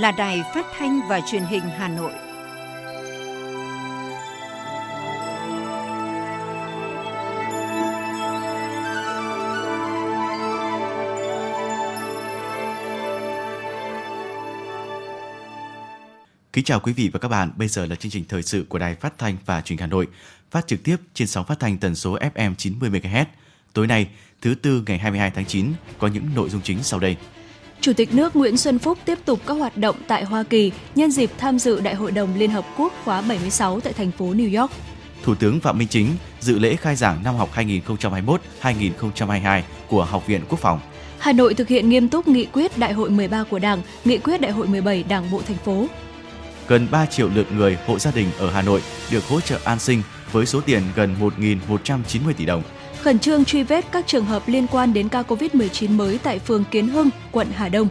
[0.00, 2.12] là Đài Phát thanh và Truyền hình Hà Nội.
[16.52, 18.78] Kính chào quý vị và các bạn, bây giờ là chương trình thời sự của
[18.78, 20.06] Đài Phát thanh và Truyền hình Hà Nội,
[20.50, 23.24] phát trực tiếp trên sóng phát thanh tần số FM 90 MHz.
[23.72, 24.08] Tối nay,
[24.42, 27.16] thứ tư ngày 22 tháng 9 có những nội dung chính sau đây.
[27.80, 31.10] Chủ tịch nước Nguyễn Xuân Phúc tiếp tục các hoạt động tại Hoa Kỳ nhân
[31.10, 34.60] dịp tham dự Đại hội đồng Liên Hợp Quốc khóa 76 tại thành phố New
[34.60, 34.72] York.
[35.22, 36.08] Thủ tướng Phạm Minh Chính
[36.40, 37.50] dự lễ khai giảng năm học
[38.62, 40.80] 2021-2022 của Học viện Quốc phòng.
[41.18, 44.40] Hà Nội thực hiện nghiêm túc nghị quyết Đại hội 13 của Đảng, nghị quyết
[44.40, 45.86] Đại hội 17 Đảng bộ thành phố.
[46.68, 49.78] Gần 3 triệu lượt người hộ gia đình ở Hà Nội được hỗ trợ an
[49.78, 50.02] sinh
[50.32, 51.16] với số tiền gần
[51.68, 52.62] 1.190 tỷ đồng
[53.02, 56.64] khẩn trương truy vết các trường hợp liên quan đến ca COVID-19 mới tại phường
[56.70, 57.88] Kiến Hưng, quận Hà Đông.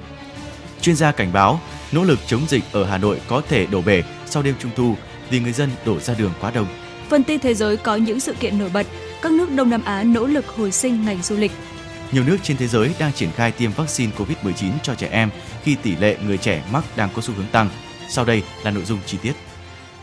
[0.82, 1.60] Chuyên gia cảnh báo,
[1.92, 4.96] nỗ lực chống dịch ở Hà Nội có thể đổ bể sau đêm Trung thu
[5.30, 6.68] vì người dân đổ ra đường quá đông.
[7.10, 8.88] Phần tin thế giới có những sự kiện nổi bật,
[9.22, 11.52] các nước Đông Nam Á nỗ lực hồi sinh ngành du lịch.
[12.12, 15.30] Nhiều nước trên thế giới đang triển khai tiêm vaccine COVID-19 cho trẻ em
[15.64, 17.70] khi tỷ lệ người trẻ mắc đang có xu hướng tăng.
[18.10, 19.34] Sau đây là nội dung chi tiết.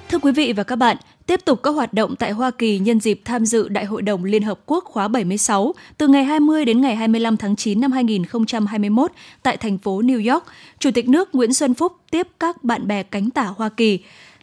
[0.09, 0.97] Thưa quý vị và các bạn,
[1.27, 4.25] tiếp tục các hoạt động tại Hoa Kỳ nhân dịp tham dự Đại hội đồng
[4.25, 9.13] Liên Hợp Quốc khóa 76 từ ngày 20 đến ngày 25 tháng 9 năm 2021
[9.43, 10.45] tại thành phố New York,
[10.79, 13.99] Chủ tịch nước Nguyễn Xuân Phúc tiếp các bạn bè cánh tả Hoa Kỳ.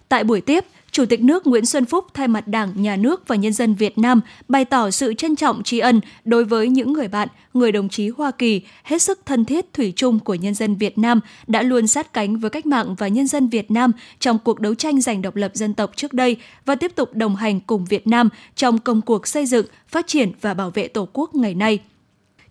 [0.09, 3.35] Tại buổi tiếp, Chủ tịch nước Nguyễn Xuân Phúc thay mặt Đảng, Nhà nước và
[3.35, 7.07] nhân dân Việt Nam bày tỏ sự trân trọng tri ân đối với những người
[7.07, 10.75] bạn, người đồng chí Hoa Kỳ hết sức thân thiết thủy chung của nhân dân
[10.75, 14.39] Việt Nam đã luôn sát cánh với cách mạng và nhân dân Việt Nam trong
[14.39, 17.59] cuộc đấu tranh giành độc lập dân tộc trước đây và tiếp tục đồng hành
[17.59, 21.35] cùng Việt Nam trong công cuộc xây dựng, phát triển và bảo vệ Tổ quốc
[21.35, 21.79] ngày nay.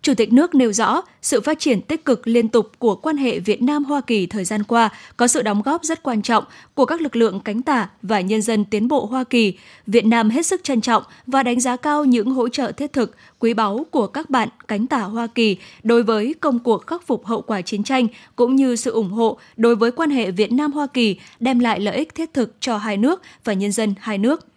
[0.03, 3.39] Chủ tịch nước nêu rõ, sự phát triển tích cực liên tục của quan hệ
[3.39, 6.43] Việt Nam Hoa Kỳ thời gian qua có sự đóng góp rất quan trọng
[6.73, 9.53] của các lực lượng cánh tả và nhân dân tiến bộ Hoa Kỳ.
[9.87, 13.15] Việt Nam hết sức trân trọng và đánh giá cao những hỗ trợ thiết thực,
[13.39, 17.25] quý báu của các bạn cánh tả Hoa Kỳ đối với công cuộc khắc phục
[17.25, 20.71] hậu quả chiến tranh cũng như sự ủng hộ đối với quan hệ Việt Nam
[20.71, 24.17] Hoa Kỳ đem lại lợi ích thiết thực cho hai nước và nhân dân hai
[24.17, 24.47] nước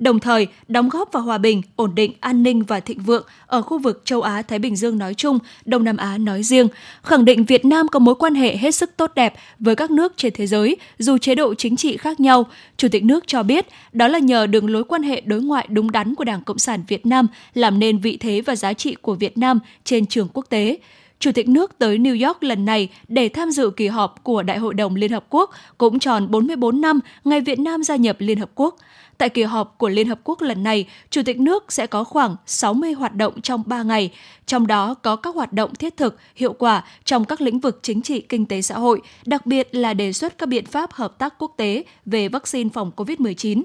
[0.00, 3.62] đồng thời đóng góp vào hòa bình, ổn định, an ninh và thịnh vượng ở
[3.62, 6.68] khu vực châu Á Thái Bình Dương nói chung, Đông Nam Á nói riêng,
[7.02, 10.12] khẳng định Việt Nam có mối quan hệ hết sức tốt đẹp với các nước
[10.16, 12.46] trên thế giới dù chế độ chính trị khác nhau.
[12.76, 15.90] Chủ tịch nước cho biết đó là nhờ đường lối quan hệ đối ngoại đúng
[15.90, 19.14] đắn của Đảng Cộng sản Việt Nam làm nên vị thế và giá trị của
[19.14, 20.78] Việt Nam trên trường quốc tế.
[21.20, 24.58] Chủ tịch nước tới New York lần này để tham dự kỳ họp của Đại
[24.58, 28.38] hội đồng Liên Hợp Quốc cũng tròn 44 năm ngày Việt Nam gia nhập Liên
[28.38, 28.76] Hợp Quốc.
[29.18, 32.36] Tại kỳ họp của Liên Hợp Quốc lần này, Chủ tịch nước sẽ có khoảng
[32.46, 34.12] 60 hoạt động trong 3 ngày,
[34.46, 38.02] trong đó có các hoạt động thiết thực, hiệu quả trong các lĩnh vực chính
[38.02, 41.34] trị, kinh tế xã hội, đặc biệt là đề xuất các biện pháp hợp tác
[41.38, 43.62] quốc tế về vaccine phòng COVID-19.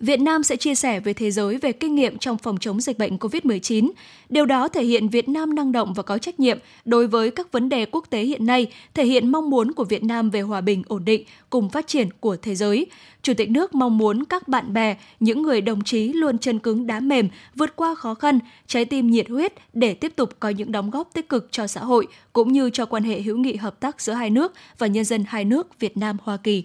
[0.00, 2.98] Việt Nam sẽ chia sẻ với thế giới về kinh nghiệm trong phòng chống dịch
[2.98, 3.90] bệnh COVID-19.
[4.28, 7.52] Điều đó thể hiện Việt Nam năng động và có trách nhiệm đối với các
[7.52, 10.60] vấn đề quốc tế hiện nay, thể hiện mong muốn của Việt Nam về hòa
[10.60, 12.86] bình, ổn định cùng phát triển của thế giới.
[13.22, 16.86] Chủ tịch nước mong muốn các bạn bè, những người đồng chí luôn chân cứng
[16.86, 20.72] đá mềm, vượt qua khó khăn, trái tim nhiệt huyết để tiếp tục có những
[20.72, 23.80] đóng góp tích cực cho xã hội cũng như cho quan hệ hữu nghị hợp
[23.80, 26.64] tác giữa hai nước và nhân dân hai nước Việt Nam Hoa Kỳ.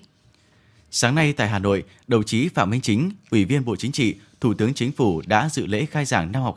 [0.98, 4.16] Sáng nay tại Hà Nội, đồng chí Phạm Minh Chính, Ủy viên Bộ Chính trị,
[4.42, 6.56] Thủ tướng Chính phủ đã dự lễ khai giảng năm học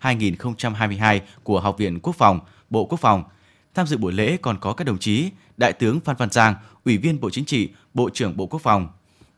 [0.00, 2.40] 2021-2022 của Học viện Quốc phòng,
[2.70, 3.24] Bộ Quốc phòng.
[3.74, 6.98] Tham dự buổi lễ còn có các đồng chí Đại tướng Phan Văn Giang, Ủy
[6.98, 8.88] viên Bộ Chính trị, Bộ trưởng Bộ Quốc phòng,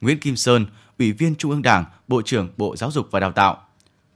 [0.01, 0.67] Nguyễn Kim Sơn,
[0.99, 3.63] Ủy viên Trung ương Đảng, Bộ trưởng Bộ Giáo dục và Đào tạo.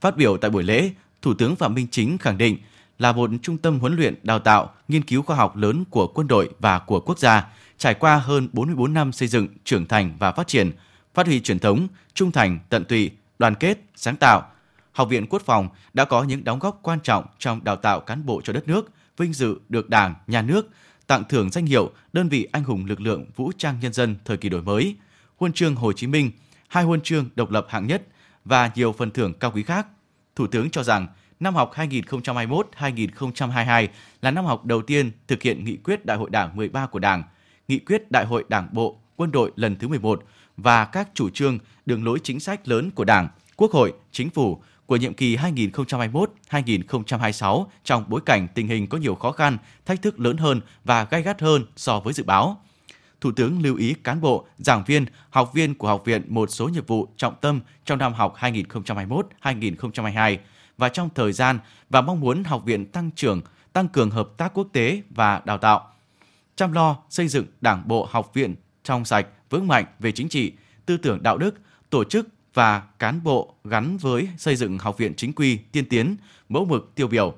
[0.01, 0.91] Phát biểu tại buổi lễ,
[1.21, 2.57] Thủ tướng Phạm Minh Chính khẳng định
[2.99, 6.27] là một trung tâm huấn luyện, đào tạo, nghiên cứu khoa học lớn của quân
[6.27, 7.47] đội và của quốc gia–
[7.79, 10.71] trải qua hơn 44 năm xây dựng, trưởng thành và phát triển,
[11.13, 14.51] phát huy truyền thống, trung thành, tận tụy, đoàn kết, sáng tạo.
[14.91, 18.25] Học viện Quốc phòng đã có những đóng góp quan trọng trong đào tạo cán
[18.25, 20.69] bộ cho đất nước, vinh dự được Đảng, Nhà nước
[21.07, 24.37] tặng thưởng danh hiệu đơn vị anh hùng lực lượng vũ trang nhân dân thời
[24.37, 24.95] kỳ đổi mới,
[25.37, 26.31] huân chương Hồ Chí Minh,
[26.67, 28.07] hai huân chương độc lập hạng nhất
[28.45, 29.87] và nhiều phần thưởng cao quý khác.
[30.35, 31.07] Thủ tướng cho rằng
[31.39, 33.87] năm học 2021-2022
[34.21, 37.23] là năm học đầu tiên thực hiện nghị quyết Đại hội Đảng 13 của Đảng–
[37.69, 40.23] nghị quyết Đại hội Đảng bộ quân đội lần thứ 11
[40.57, 44.61] và các chủ trương, đường lối chính sách lớn của Đảng, Quốc hội, Chính phủ
[44.85, 50.19] của nhiệm kỳ 2021-2026 trong bối cảnh tình hình có nhiều khó khăn, thách thức
[50.19, 52.61] lớn hơn và gay gắt hơn so với dự báo.
[53.21, 56.67] Thủ tướng lưu ý cán bộ, giảng viên, học viên của học viện một số
[56.67, 60.37] nhiệm vụ trọng tâm trong năm học 2021-2022
[60.77, 63.41] và trong thời gian và mong muốn học viện tăng trưởng,
[63.73, 65.89] tăng cường hợp tác quốc tế và đào tạo
[66.59, 70.51] chăm lo xây dựng Đảng bộ học viện trong sạch, vững mạnh về chính trị,
[70.85, 71.55] tư tưởng đạo đức,
[71.89, 76.15] tổ chức và cán bộ gắn với xây dựng học viện chính quy, tiên tiến,
[76.49, 77.33] mẫu mực tiêu biểu.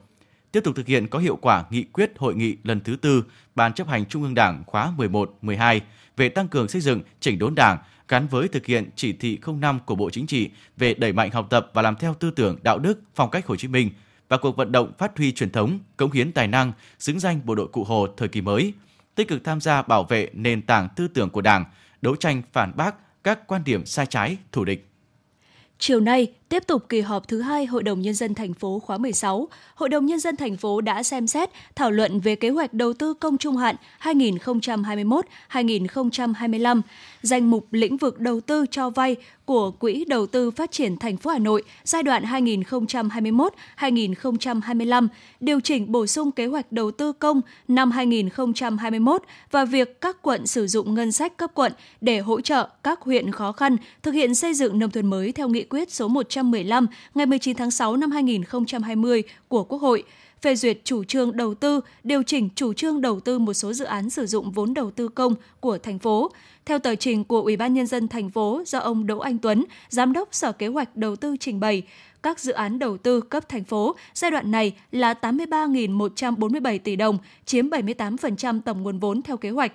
[0.51, 3.23] Tiếp tục thực hiện có hiệu quả nghị quyết hội nghị lần thứ tư
[3.55, 5.79] Ban chấp hành Trung ương Đảng khóa 11-12
[6.17, 7.77] về tăng cường xây dựng chỉnh đốn Đảng
[8.07, 11.47] gắn với thực hiện chỉ thị 05 của Bộ Chính trị về đẩy mạnh học
[11.49, 13.89] tập và làm theo tư tưởng đạo đức phong cách Hồ Chí Minh
[14.29, 17.55] và cuộc vận động phát huy truyền thống, cống hiến tài năng, xứng danh bộ
[17.55, 18.73] đội Cụ Hồ thời kỳ mới,
[19.21, 21.65] tích cực tham gia bảo vệ nền tảng tư tưởng của Đảng,
[22.01, 24.89] đấu tranh phản bác các quan điểm sai trái, thù địch.
[25.77, 28.97] Chiều nay, tiếp tục kỳ họp thứ hai Hội đồng Nhân dân thành phố khóa
[28.97, 32.73] 16, Hội đồng Nhân dân thành phố đã xem xét thảo luận về kế hoạch
[32.73, 36.81] đầu tư công trung hạn 2021-2025,
[37.21, 39.15] danh mục lĩnh vực đầu tư cho vay
[39.45, 45.07] của Quỹ Đầu tư Phát triển thành phố Hà Nội giai đoạn 2021-2025,
[45.39, 50.47] điều chỉnh bổ sung kế hoạch đầu tư công năm 2021 và việc các quận
[50.47, 51.71] sử dụng ngân sách cấp quận
[52.01, 55.49] để hỗ trợ các huyện khó khăn thực hiện xây dựng nông thôn mới theo
[55.49, 60.03] nghị quyết số 100 115 ngày 19 tháng 6 năm 2020 của Quốc hội
[60.41, 63.85] phê duyệt chủ trương đầu tư, điều chỉnh chủ trương đầu tư một số dự
[63.85, 66.31] án sử dụng vốn đầu tư công của thành phố.
[66.65, 69.65] Theo tờ trình của Ủy ban nhân dân thành phố do ông Đỗ Anh Tuấn,
[69.89, 71.83] giám đốc Sở Kế hoạch Đầu tư trình bày,
[72.23, 77.17] các dự án đầu tư cấp thành phố giai đoạn này là 83.147 tỷ đồng,
[77.45, 79.73] chiếm 78% tổng nguồn vốn theo kế hoạch.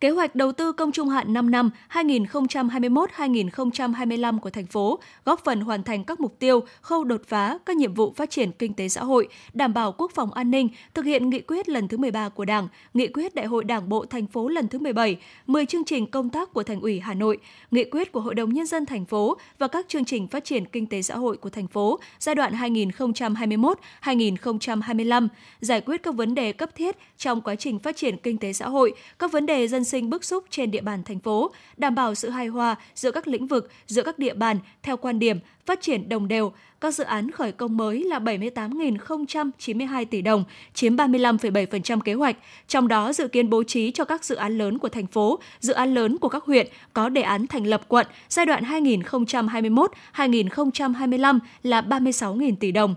[0.00, 5.60] Kế hoạch đầu tư công trung hạn 5 năm 2021-2025 của thành phố góp phần
[5.60, 8.88] hoàn thành các mục tiêu, khâu đột phá các nhiệm vụ phát triển kinh tế
[8.88, 12.28] xã hội, đảm bảo quốc phòng an ninh, thực hiện nghị quyết lần thứ 13
[12.28, 15.84] của Đảng, nghị quyết Đại hội Đảng bộ thành phố lần thứ 17, 10 chương
[15.84, 17.38] trình công tác của Thành ủy Hà Nội,
[17.70, 20.64] nghị quyết của Hội đồng nhân dân thành phố và các chương trình phát triển
[20.64, 22.52] kinh tế xã hội của thành phố giai đoạn
[24.02, 25.28] 2021-2025,
[25.60, 28.68] giải quyết các vấn đề cấp thiết trong quá trình phát triển kinh tế xã
[28.68, 32.14] hội, các vấn đề dân sinh bức xúc trên địa bàn thành phố, đảm bảo
[32.14, 35.80] sự hài hòa giữa các lĩnh vực, giữa các địa bàn theo quan điểm phát
[35.80, 36.52] triển đồng đều.
[36.80, 40.44] Các dự án khởi công mới là 78.092 tỷ đồng,
[40.74, 42.36] chiếm 35,7% kế hoạch.
[42.68, 45.72] Trong đó dự kiến bố trí cho các dự án lớn của thành phố, dự
[45.72, 48.64] án lớn của các huyện có đề án thành lập quận giai đoạn
[50.14, 52.94] 2021-2025 là 36.000 tỷ đồng.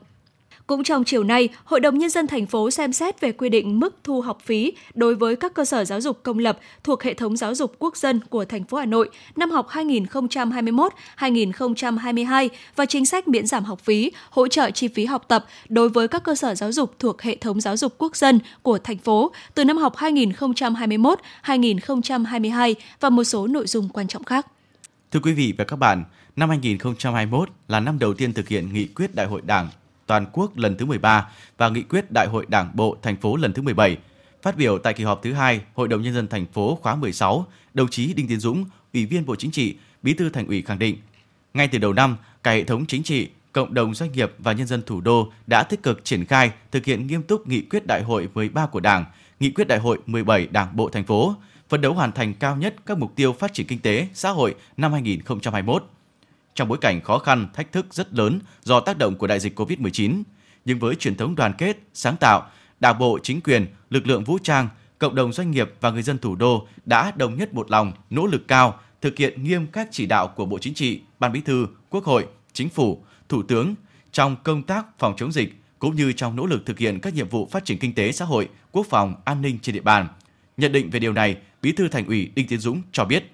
[0.68, 3.80] Cũng trong chiều nay, Hội đồng Nhân dân thành phố xem xét về quy định
[3.80, 7.14] mức thu học phí đối với các cơ sở giáo dục công lập thuộc hệ
[7.14, 13.06] thống giáo dục quốc dân của thành phố Hà Nội năm học 2021-2022 và chính
[13.06, 16.36] sách miễn giảm học phí, hỗ trợ chi phí học tập đối với các cơ
[16.36, 19.78] sở giáo dục thuộc hệ thống giáo dục quốc dân của thành phố từ năm
[19.78, 24.48] học 2021-2022 và một số nội dung quan trọng khác.
[25.12, 26.04] Thưa quý vị và các bạn,
[26.36, 29.70] năm 2021 là năm đầu tiên thực hiện nghị quyết Đại hội Đảng
[30.08, 33.54] toàn quốc lần thứ 13 và nghị quyết Đại hội Đảng bộ thành phố lần
[33.54, 33.98] thứ 17.
[34.42, 37.46] Phát biểu tại kỳ họp thứ hai Hội đồng nhân dân thành phố khóa 16,
[37.74, 40.80] đồng chí Đinh Tiến Dũng, Ủy viên Bộ Chính trị, Bí thư Thành ủy khẳng
[40.80, 40.98] định,
[41.54, 44.68] ngay từ đầu năm, cả hệ thống chính trị, cộng đồng doanh nghiệp và nhân
[44.68, 48.04] dân thủ đô đã tích cực triển khai thực hiện nghiêm túc nghị quyết Đại
[48.04, 49.06] hội 13 của Đảng,
[49.40, 51.36] nghị quyết Đại hội 17 Đảng bộ thành phố,
[51.70, 54.56] phấn đấu hoàn thành cao nhất các mục tiêu phát triển kinh tế, xã hội
[54.78, 55.84] năm 2021
[56.58, 59.60] trong bối cảnh khó khăn, thách thức rất lớn do tác động của đại dịch
[59.60, 60.24] COVID-19.
[60.66, 62.50] Nhưng với truyền thống đoàn kết, sáng tạo,
[62.80, 66.18] Đảng bộ, chính quyền, lực lượng vũ trang, cộng đồng doanh nghiệp và người dân
[66.18, 70.06] thủ đô đã đồng nhất một lòng, nỗ lực cao, thực hiện nghiêm các chỉ
[70.06, 73.76] đạo của Bộ Chính trị, Ban Bí thư, Quốc hội, Chính phủ, Thủ tướng
[74.12, 77.30] trong công tác phòng chống dịch cũng như trong nỗ lực thực hiện các nhiệm
[77.30, 80.08] vụ phát triển kinh tế xã hội, quốc phòng, an ninh trên địa bàn.
[80.58, 83.32] Nhận định về điều này, Bí thư Thành ủy Đinh Tiến Dũng cho biết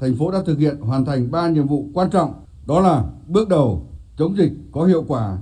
[0.00, 2.32] thành phố đã thực hiện hoàn thành 3 nhiệm vụ quan trọng,
[2.66, 5.38] đó là bước đầu chống dịch có hiệu quả,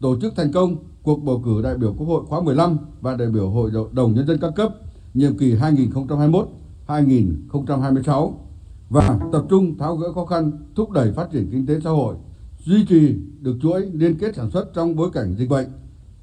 [0.00, 3.28] tổ chức thành công cuộc bầu cử đại biểu Quốc hội khóa 15 và đại
[3.28, 4.74] biểu Hội đồng nhân dân các cấp
[5.14, 5.54] nhiệm kỳ
[6.86, 8.32] 2021-2026
[8.90, 12.16] và tập trung tháo gỡ khó khăn, thúc đẩy phát triển kinh tế xã hội,
[12.58, 15.66] duy trì được chuỗi liên kết sản xuất trong bối cảnh dịch bệnh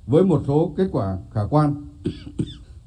[0.07, 1.87] với một số kết quả khả quan.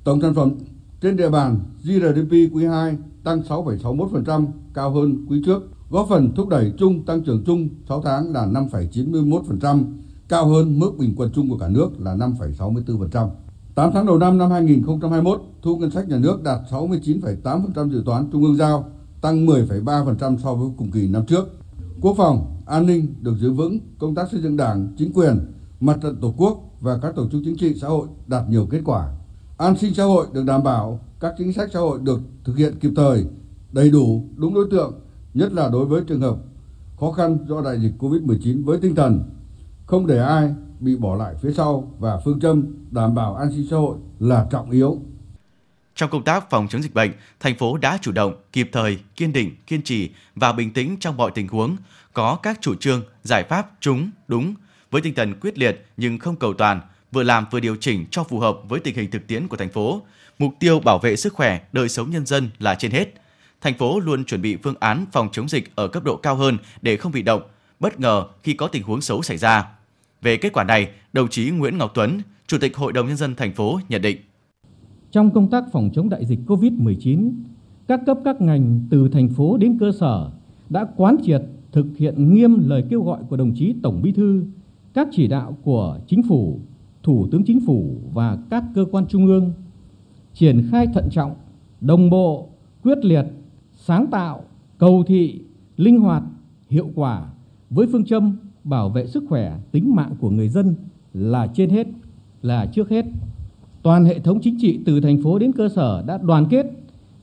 [0.05, 0.55] Tổng sản phẩm
[1.00, 6.49] trên địa bàn GDP quý 2 tăng 6,61%, cao hơn quý trước, góp phần thúc
[6.49, 9.85] đẩy chung tăng trưởng chung 6 tháng là 5,91%,
[10.28, 13.28] cao hơn mức bình quân chung của cả nước là 5,64%.
[13.75, 18.28] 8 tháng đầu năm năm 2021, thu ngân sách nhà nước đạt 69,8% dự toán
[18.33, 18.85] trung ương giao,
[19.21, 21.59] tăng 10,3% so với cùng kỳ năm trước.
[22.00, 25.99] Quốc phòng, an ninh được giữ vững, công tác xây dựng đảng, chính quyền, mặt
[26.02, 29.09] trận tổ quốc và các tổ chức chính trị xã hội đạt nhiều kết quả.
[29.57, 32.75] An sinh xã hội được đảm bảo, các chính sách xã hội được thực hiện
[32.81, 33.25] kịp thời,
[33.75, 35.00] đầy đủ, đúng đối tượng,
[35.35, 36.37] nhất là đối với trường hợp
[37.00, 39.25] khó khăn do đại dịch Covid-19 với tinh thần
[39.87, 43.66] không để ai bị bỏ lại phía sau và phương châm đảm bảo an sinh
[43.71, 44.99] xã hội là trọng yếu.
[45.95, 49.33] Trong công tác phòng chống dịch bệnh, thành phố đã chủ động, kịp thời, kiên
[49.33, 51.76] định, kiên trì và bình tĩnh trong mọi tình huống,
[52.12, 54.54] có các chủ trương, giải pháp trúng, đúng,
[54.90, 56.81] với tinh thần quyết liệt nhưng không cầu toàn,
[57.12, 59.73] vừa làm vừa điều chỉnh cho phù hợp với tình hình thực tiễn của thành
[59.73, 60.02] phố.
[60.38, 63.24] Mục tiêu bảo vệ sức khỏe, đời sống nhân dân là trên hết.
[63.64, 66.56] Thành phố luôn chuẩn bị phương án phòng chống dịch ở cấp độ cao hơn
[66.83, 67.42] để không bị động,
[67.80, 69.68] bất ngờ khi có tình huống xấu xảy ra.
[70.23, 73.35] Về kết quả này, đồng chí Nguyễn Ngọc Tuấn, Chủ tịch Hội đồng nhân dân
[73.35, 74.16] thành phố nhận định:
[75.11, 77.33] Trong công tác phòng chống đại dịch COVID-19,
[77.88, 80.30] các cấp các ngành từ thành phố đến cơ sở
[80.71, 81.42] đã quán triệt
[81.73, 84.44] thực hiện nghiêm lời kêu gọi của đồng chí Tổng Bí thư,
[84.94, 86.61] các chỉ đạo của chính phủ,
[87.02, 89.52] Thủ tướng Chính phủ và các cơ quan trung ương,
[90.35, 91.35] triển khai thận trọng,
[91.80, 92.49] đồng bộ,
[92.83, 93.25] quyết liệt,
[93.87, 94.45] sáng tạo,
[94.79, 95.41] cầu thị,
[95.76, 96.23] linh hoạt,
[96.71, 97.26] hiệu quả
[97.71, 100.75] với phương châm bảo vệ sức khỏe, tính mạng của người dân
[101.14, 101.87] là trên hết,
[102.43, 103.05] là trước hết.
[103.83, 106.67] Toàn hệ thống chính trị từ thành phố đến cơ sở đã đoàn kết,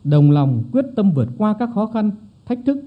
[0.04, 2.12] đồng lòng quyết tâm vượt qua các khó khăn,
[2.46, 2.78] thách thức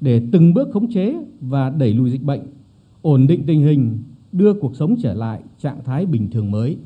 [0.00, 2.40] để từng bước khống chế và đẩy lùi dịch bệnh,
[3.02, 3.98] ổn định tình hình,
[4.32, 6.76] đưa cuộc sống trở lại trạng thái bình thường mới.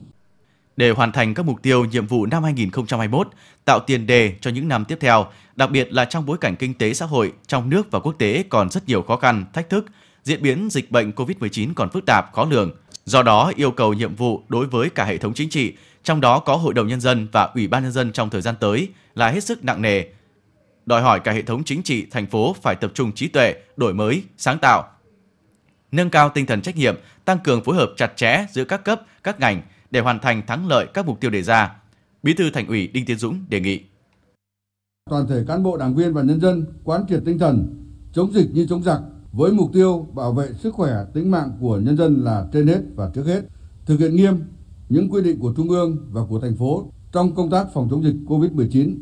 [0.77, 3.29] Để hoàn thành các mục tiêu nhiệm vụ năm 2021,
[3.65, 6.75] tạo tiền đề cho những năm tiếp theo, đặc biệt là trong bối cảnh kinh
[6.75, 9.87] tế xã hội trong nước và quốc tế còn rất nhiều khó khăn, thách thức,
[10.23, 12.77] diễn biến dịch bệnh COVID-19 còn phức tạp, khó lường.
[13.05, 15.73] Do đó, yêu cầu nhiệm vụ đối với cả hệ thống chính trị,
[16.05, 18.55] trong đó có Hội đồng Nhân dân và Ủy ban Nhân dân trong thời gian
[18.61, 20.05] tới là hết sức nặng nề.
[20.87, 23.95] Đòi hỏi cả hệ thống chính trị, thành phố phải tập trung trí tuệ, đổi
[23.95, 24.89] mới, sáng tạo,
[25.93, 29.01] nâng cao tinh thần trách nhiệm, tăng cường phối hợp chặt chẽ giữa các cấp,
[29.23, 31.77] các ngành để hoàn thành thắng lợi các mục tiêu đề ra.
[32.23, 33.81] Bí thư Thành ủy Đinh Tiến Dũng đề nghị.
[35.11, 38.51] Toàn thể cán bộ, đảng viên và nhân dân quán triệt tinh thần, chống dịch
[38.53, 39.01] như chống giặc
[39.33, 42.81] với mục tiêu bảo vệ sức khỏe, tính mạng của nhân dân là trên hết
[42.95, 43.43] và trước hết.
[43.87, 44.41] Thực hiện nghiêm
[44.89, 48.05] những quy định của trung ương và của thành phố trong công tác phòng chống
[48.05, 48.97] dịch Covid-19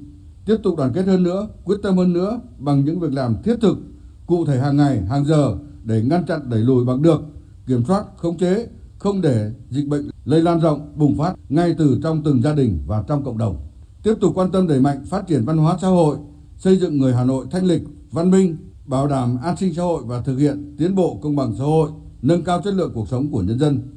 [0.46, 3.56] tiếp tục đoàn kết hơn nữa, quyết tâm hơn nữa bằng những việc làm thiết
[3.60, 3.78] thực,
[4.26, 7.20] cụ thể hàng ngày, hàng giờ để ngăn chặn đẩy lùi bằng được,
[7.66, 12.00] kiểm soát, khống chế, không để dịch bệnh lây lan rộng bùng phát ngay từ
[12.02, 13.56] trong từng gia đình và trong cộng đồng
[14.04, 16.16] tiếp tục quan tâm đẩy mạnh phát triển văn hóa xã hội,
[16.56, 20.02] xây dựng người Hà Nội thanh lịch, văn minh, bảo đảm an sinh xã hội
[20.06, 21.90] và thực hiện tiến bộ công bằng xã hội,
[22.22, 23.94] nâng cao chất lượng cuộc sống của nhân dân.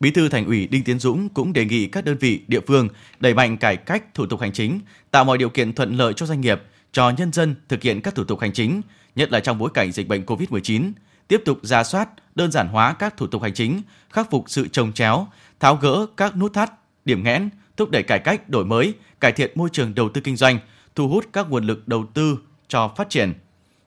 [0.00, 2.88] Bí thư Thành ủy Đinh Tiến Dũng cũng đề nghị các đơn vị địa phương
[3.20, 6.26] đẩy mạnh cải cách thủ tục hành chính, tạo mọi điều kiện thuận lợi cho
[6.26, 6.62] doanh nghiệp,
[6.92, 8.82] cho nhân dân thực hiện các thủ tục hành chính,
[9.16, 10.92] nhất là trong bối cảnh dịch bệnh COVID-19,
[11.28, 14.68] tiếp tục ra soát, đơn giản hóa các thủ tục hành chính, khắc phục sự
[14.68, 15.26] trồng chéo,
[15.60, 16.72] tháo gỡ các nút thắt,
[17.04, 20.36] điểm nghẽn, thúc đẩy cải cách, đổi mới, cải thiện môi trường đầu tư kinh
[20.36, 20.58] doanh,
[20.94, 22.38] thu hút các nguồn lực đầu tư
[22.68, 23.32] cho phát triển.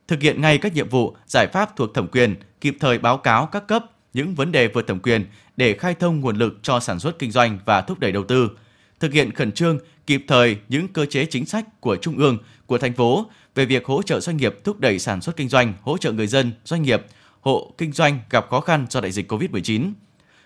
[0.08, 3.46] Thực hiện ngay các nhiệm vụ, giải pháp thuộc thẩm quyền, kịp thời báo cáo
[3.46, 5.26] các cấp những vấn đề vượt thẩm quyền
[5.58, 8.50] để khai thông nguồn lực cho sản xuất kinh doanh và thúc đẩy đầu tư.
[9.00, 12.78] Thực hiện khẩn trương, kịp thời những cơ chế chính sách của trung ương, của
[12.78, 13.26] thành phố
[13.56, 16.28] về việc hỗ trợ doanh nghiệp thúc đẩy sản xuất kinh doanh, hỗ trợ người
[16.28, 17.02] dân, doanh nghiệp,
[17.42, 19.92] hộ kinh doanh gặp khó khăn do đại dịch COVID-19.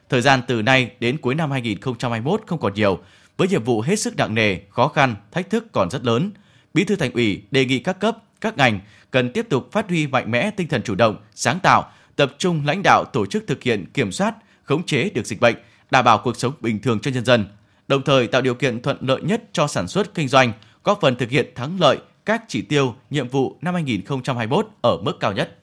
[0.10, 3.00] Thời gian từ nay đến cuối năm 2021 không còn nhiều,
[3.38, 6.32] với nhiệm vụ hết sức nặng nề, khó khăn, thách thức còn rất lớn,
[6.74, 8.80] Bí thư Thành ủy đề nghị các cấp, các ngành
[9.12, 12.66] cần tiếp tục phát huy mạnh mẽ tinh thần chủ động, sáng tạo, tập trung
[12.66, 15.56] lãnh đạo tổ chức thực hiện kiểm soát, khống chế được dịch bệnh,
[15.92, 17.46] đảm bảo cuộc sống bình thường cho nhân dân,
[17.88, 20.52] đồng thời tạo điều kiện thuận lợi nhất cho sản xuất kinh doanh,
[20.84, 25.18] góp phần thực hiện thắng lợi các chỉ tiêu, nhiệm vụ năm 2021 ở mức
[25.20, 25.56] cao nhất.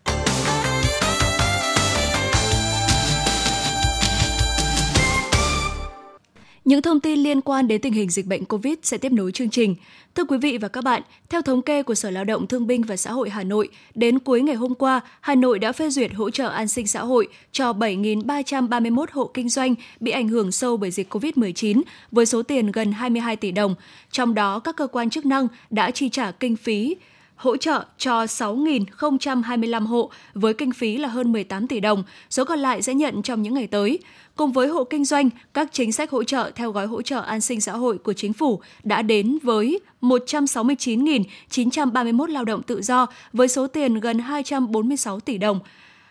[6.64, 9.50] Những thông tin liên quan đến tình hình dịch bệnh COVID sẽ tiếp nối chương
[9.50, 9.75] trình.
[10.14, 12.83] Thưa quý vị và các bạn, theo thống kê của Sở Lao động Thương binh
[12.83, 16.14] và Xã hội Hà Nội, đến cuối ngày hôm qua, Hà Nội đã phê duyệt
[16.14, 20.76] hỗ trợ an sinh xã hội cho 7.331 hộ kinh doanh bị ảnh hưởng sâu
[20.76, 23.75] bởi dịch COVID-19 với số tiền gần 22 tỷ đồng.
[24.11, 26.97] Trong đó, các cơ quan chức năng đã chi trả kinh phí
[27.43, 32.59] hỗ trợ cho 6.025 hộ với kinh phí là hơn 18 tỷ đồng, số còn
[32.59, 33.99] lại sẽ nhận trong những ngày tới.
[34.37, 37.41] Cùng với hộ kinh doanh, các chính sách hỗ trợ theo gói hỗ trợ an
[37.41, 43.49] sinh xã hội của chính phủ đã đến với 169.931 lao động tự do với
[43.49, 45.61] số tiền gần 246 tỷ đồng.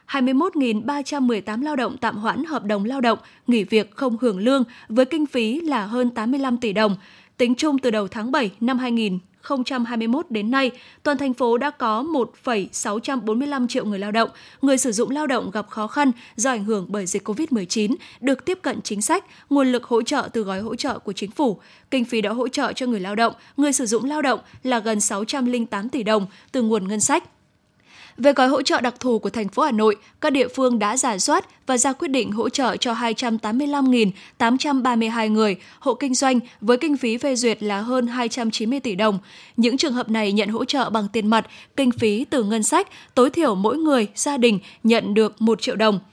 [0.08, 5.06] 21.318 lao động tạm hoãn hợp đồng lao động, nghỉ việc không hưởng lương với
[5.06, 6.96] kinh phí là hơn 85 tỷ đồng.
[7.38, 10.72] Tính chung từ đầu tháng 7 năm 2000 2021 đến nay,
[11.04, 14.30] toàn thành phố đã có 1,645 triệu người lao động,
[14.62, 18.46] người sử dụng lao động gặp khó khăn do ảnh hưởng bởi dịch COVID-19 được
[18.46, 21.60] tiếp cận chính sách, nguồn lực hỗ trợ từ gói hỗ trợ của chính phủ.
[21.92, 24.80] Kinh phí đã hỗ trợ cho người lao động, người sử dụng lao động là
[24.80, 27.24] gần 608 tỷ đồng từ nguồn ngân sách.
[28.18, 30.98] Về gói hỗ trợ đặc thù của thành phố Hà Nội, các địa phương đã
[30.98, 36.78] giả soát và ra quyết định hỗ trợ cho 285.832 người, hộ kinh doanh với
[36.78, 39.20] kinh phí phê duyệt là hơn 290 tỷ đồng.
[39.58, 42.88] Những trường hợp này nhận hỗ trợ bằng tiền mặt, kinh phí từ ngân sách,
[43.16, 46.00] tối thiểu mỗi người, gia đình nhận được 1 triệu đồng–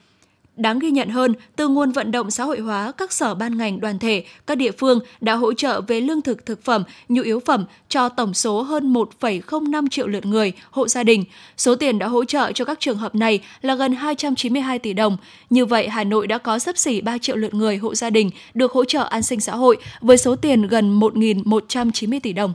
[0.59, 3.81] Đáng ghi nhận hơn, từ nguồn vận động xã hội hóa, các sở ban ngành
[3.81, 7.41] đoàn thể, các địa phương đã hỗ trợ về lương thực thực phẩm, nhu yếu
[7.41, 11.25] phẩm cho tổng số hơn 1,05 triệu lượt người, hộ gia đình.
[11.57, 15.17] Số tiền đã hỗ trợ cho các trường hợp này là gần 292 tỷ đồng.
[15.51, 18.31] Như vậy, Hà Nội đã có sấp xỉ 3 triệu lượt người, hộ gia đình
[18.55, 22.53] được hỗ trợ an sinh xã hội với số tiền gần 1.190 tỷ đồng.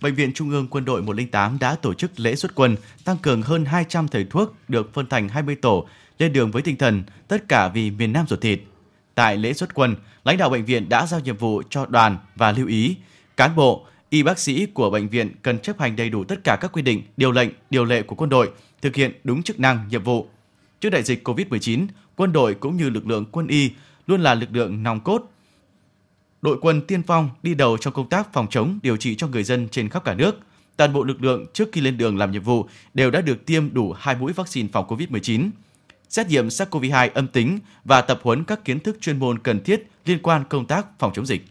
[0.00, 3.42] Bệnh viện Trung ương Quân đội 108 đã tổ chức lễ xuất quân, tăng cường
[3.42, 5.86] hơn 200 thầy thuốc được phân thành 20 tổ
[6.20, 8.60] lên đường với tinh thần tất cả vì miền Nam ruột thịt.
[9.14, 12.52] Tại lễ xuất quân, lãnh đạo bệnh viện đã giao nhiệm vụ cho đoàn và
[12.52, 12.96] lưu ý
[13.36, 16.56] cán bộ, y bác sĩ của bệnh viện cần chấp hành đầy đủ tất cả
[16.60, 18.50] các quy định, điều lệnh, điều lệ của quân đội,
[18.82, 20.28] thực hiện đúng chức năng, nhiệm vụ.
[20.80, 21.86] Trước đại dịch COVID-19,
[22.16, 23.70] quân đội cũng như lực lượng quân y
[24.06, 25.30] luôn là lực lượng nòng cốt,
[26.42, 29.42] đội quân tiên phong đi đầu trong công tác phòng chống điều trị cho người
[29.42, 30.38] dân trên khắp cả nước.
[30.76, 33.74] Toàn bộ lực lượng trước khi lên đường làm nhiệm vụ đều đã được tiêm
[33.74, 35.50] đủ hai mũi vaccine phòng COVID-19
[36.10, 39.90] xét nghiệm SARS-CoV-2 âm tính và tập huấn các kiến thức chuyên môn cần thiết
[40.04, 41.42] liên quan công tác phòng chống dịch.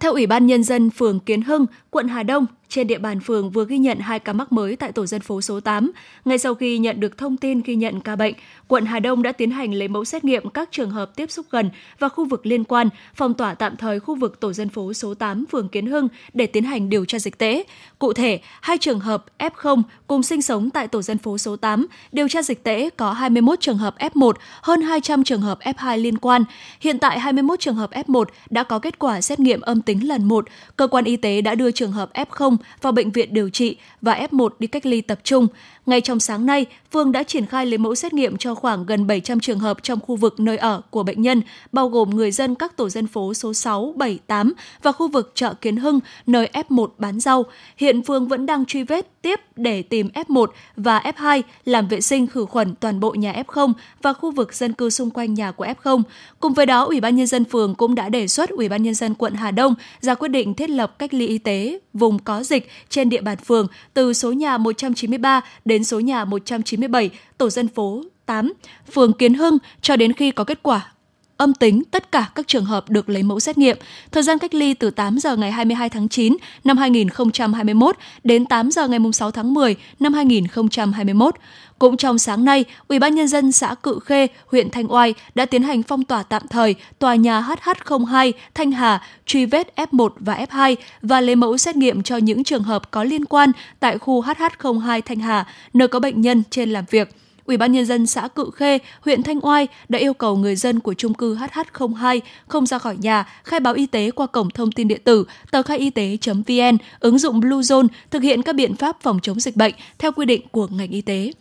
[0.00, 3.50] Theo Ủy ban Nhân dân phường Kiến Hưng, quận Hà Đông, trên địa bàn phường
[3.50, 5.92] vừa ghi nhận hai ca mắc mới tại tổ dân phố số 8.
[6.24, 8.34] Ngay sau khi nhận được thông tin ghi nhận ca bệnh,
[8.68, 11.46] quận Hà Đông đã tiến hành lấy mẫu xét nghiệm các trường hợp tiếp xúc
[11.50, 14.92] gần và khu vực liên quan, phong tỏa tạm thời khu vực tổ dân phố
[14.92, 17.62] số 8 phường Kiến Hưng để tiến hành điều tra dịch tễ.
[17.98, 21.86] Cụ thể, hai trường hợp F0 cùng sinh sống tại tổ dân phố số 8,
[22.12, 26.18] điều tra dịch tễ có 21 trường hợp F1, hơn 200 trường hợp F2 liên
[26.18, 26.44] quan.
[26.80, 30.24] Hiện tại 21 trường hợp F1 đã có kết quả xét nghiệm âm tính lần
[30.24, 30.44] 1.
[30.76, 34.26] Cơ quan y tế đã đưa trường hợp F0 vào bệnh viện điều trị và
[34.30, 35.46] F1 đi cách ly tập trung.
[35.86, 39.06] Ngay trong sáng nay, phường đã triển khai lấy mẫu xét nghiệm cho khoảng gần
[39.06, 41.42] 700 trường hợp trong khu vực nơi ở của bệnh nhân,
[41.72, 45.32] bao gồm người dân các tổ dân phố số 6, 7, 8 và khu vực
[45.34, 47.44] chợ Kiến Hưng, nơi F1 bán rau.
[47.76, 52.26] Hiện phường vẫn đang truy vết tiếp để tìm F1 và F2 làm vệ sinh
[52.26, 55.66] khử khuẩn toàn bộ nhà F0 và khu vực dân cư xung quanh nhà của
[55.66, 56.02] F0.
[56.40, 58.94] Cùng với đó, Ủy ban nhân dân phường cũng đã đề xuất Ủy ban nhân
[58.94, 62.42] dân quận Hà Đông ra quyết định thiết lập cách ly y tế vùng có
[62.42, 67.50] dịch trên địa bàn phường từ số nhà 193 đến đến số nhà 197, tổ
[67.50, 68.52] dân phố 8,
[68.92, 70.93] phường Kiến Hưng cho đến khi có kết quả
[71.36, 73.76] âm tính tất cả các trường hợp được lấy mẫu xét nghiệm.
[74.12, 78.70] Thời gian cách ly từ 8 giờ ngày 22 tháng 9 năm 2021 đến 8
[78.70, 81.34] giờ ngày 6 tháng 10 năm 2021.
[81.78, 85.46] Cũng trong sáng nay, Ủy ban nhân dân xã Cự Khê, huyện Thanh Oai đã
[85.46, 90.46] tiến hành phong tỏa tạm thời tòa nhà HH02 Thanh Hà, truy vết F1 và
[90.50, 94.22] F2 và lấy mẫu xét nghiệm cho những trường hợp có liên quan tại khu
[94.22, 97.23] HH02 Thanh Hà, nơi có bệnh nhân trên làm việc.
[97.46, 100.80] Ủy ban nhân dân xã Cự Khê, huyện Thanh Oai đã yêu cầu người dân
[100.80, 104.72] của chung cư HH02 không ra khỏi nhà, khai báo y tế qua cổng thông
[104.72, 108.96] tin điện tử tờ khai y tế.vn, ứng dụng Bluezone thực hiện các biện pháp
[109.00, 111.32] phòng chống dịch bệnh theo quy định của ngành y tế.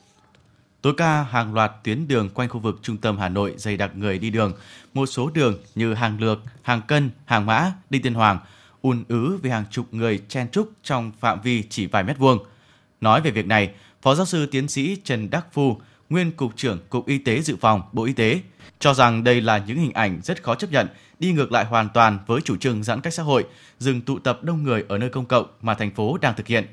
[0.82, 3.92] Tối ca, hàng loạt tuyến đường quanh khu vực trung tâm Hà Nội dày đặc
[3.96, 4.54] người đi đường.
[4.94, 8.40] Một số đường như Hàng Lược, Hàng Cân, Hàng Mã, Đinh Tiên Hoàng
[8.82, 12.40] ùn ứ vì hàng chục người chen trúc trong phạm vi chỉ vài mét vuông.
[13.02, 13.70] Nói về việc này,
[14.02, 15.78] Phó giáo sư tiến sĩ Trần Đắc Phu,
[16.14, 18.42] nguyên cục trưởng Cục Y tế Dự phòng Bộ Y tế,
[18.80, 20.88] cho rằng đây là những hình ảnh rất khó chấp nhận,
[21.20, 23.46] đi ngược lại hoàn toàn với chủ trương giãn cách xã hội,
[23.80, 26.66] dừng tụ tập đông người ở nơi công cộng mà thành phố đang thực hiện.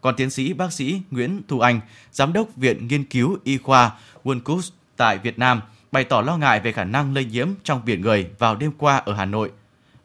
[0.00, 1.80] Còn tiến sĩ bác sĩ Nguyễn Thu Anh,
[2.12, 3.90] giám đốc Viện Nghiên cứu Y khoa
[4.24, 5.60] Wonkус tại Việt Nam,
[5.92, 8.96] bày tỏ lo ngại về khả năng lây nhiễm trong biển người vào đêm qua
[8.96, 9.50] ở Hà Nội.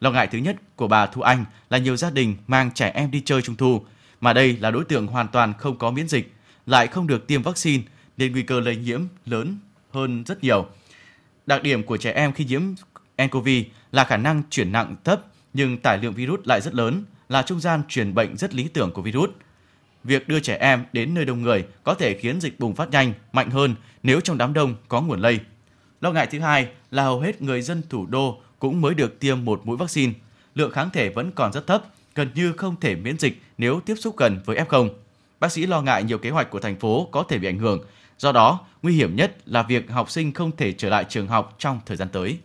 [0.00, 3.10] Lo ngại thứ nhất của bà Thu Anh là nhiều gia đình mang trẻ em
[3.10, 3.84] đi chơi trung thu,
[4.20, 6.34] mà đây là đối tượng hoàn toàn không có miễn dịch,
[6.66, 7.82] lại không được tiêm vaccine
[8.18, 9.58] nên nguy cơ lây nhiễm lớn
[9.92, 10.66] hơn rất nhiều.
[11.46, 12.62] Đặc điểm của trẻ em khi nhiễm
[13.22, 13.48] nCoV
[13.92, 15.20] là khả năng chuyển nặng thấp
[15.54, 18.92] nhưng tải lượng virus lại rất lớn, là trung gian truyền bệnh rất lý tưởng
[18.92, 19.30] của virus.
[20.04, 23.12] Việc đưa trẻ em đến nơi đông người có thể khiến dịch bùng phát nhanh,
[23.32, 25.40] mạnh hơn nếu trong đám đông có nguồn lây.
[26.00, 29.44] Lo ngại thứ hai là hầu hết người dân thủ đô cũng mới được tiêm
[29.44, 30.12] một mũi vaccine.
[30.54, 31.82] Lượng kháng thể vẫn còn rất thấp,
[32.14, 34.88] gần như không thể miễn dịch nếu tiếp xúc gần với F0.
[35.40, 37.84] Bác sĩ lo ngại nhiều kế hoạch của thành phố có thể bị ảnh hưởng.
[38.18, 41.56] Do đó, nguy hiểm nhất là việc học sinh không thể trở lại trường học
[41.58, 42.38] trong thời gian tới.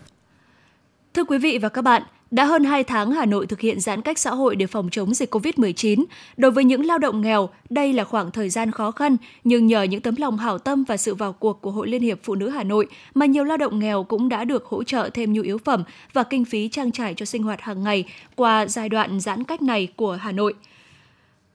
[1.13, 4.01] Thưa quý vị và các bạn, đã hơn 2 tháng Hà Nội thực hiện giãn
[4.01, 6.03] cách xã hội để phòng chống dịch COVID-19.
[6.37, 9.83] Đối với những lao động nghèo, đây là khoảng thời gian khó khăn, nhưng nhờ
[9.83, 12.49] những tấm lòng hảo tâm và sự vào cuộc của Hội Liên hiệp Phụ nữ
[12.49, 15.57] Hà Nội mà nhiều lao động nghèo cũng đã được hỗ trợ thêm nhu yếu
[15.57, 15.83] phẩm
[16.13, 18.05] và kinh phí trang trải cho sinh hoạt hàng ngày
[18.35, 20.53] qua giai đoạn giãn cách này của Hà Nội.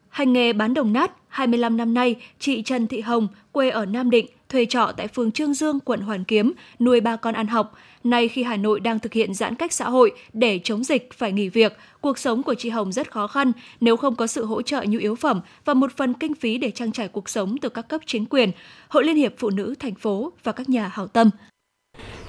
[0.09, 3.29] Hành nghề bán đồng nát, 25 năm nay, chị Trần Thị Hồng,
[3.59, 7.17] quê ở Nam Định, thuê trọ tại phường Trương Dương, quận Hoàn Kiếm, nuôi ba
[7.17, 7.73] con ăn học.
[8.05, 11.33] Nay khi Hà Nội đang thực hiện giãn cách xã hội để chống dịch phải
[11.33, 14.63] nghỉ việc, cuộc sống của chị Hồng rất khó khăn nếu không có sự hỗ
[14.63, 17.69] trợ nhu yếu phẩm và một phần kinh phí để trang trải cuộc sống từ
[17.69, 18.51] các cấp chính quyền,
[18.89, 21.31] Hội Liên hiệp Phụ nữ thành phố và các nhà hảo tâm.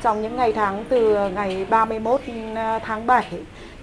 [0.04, 2.34] Trong những ngày tháng từ ngày 31 ừ,
[2.84, 3.26] tháng 7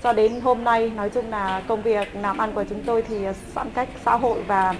[0.03, 3.17] cho đến hôm nay, nói chung là công việc làm ăn của chúng tôi thì
[3.55, 4.75] giãn cách xã hội và